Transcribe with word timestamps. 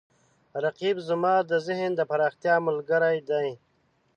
رقیب 0.63 0.97
زما 1.09 1.33
د 1.49 1.51
ذهن 1.67 1.91
د 1.95 2.01
پراختیا 2.09 2.55
ملګری 2.67 3.17
دی 3.29 3.49